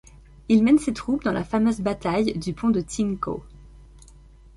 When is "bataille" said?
1.79-2.35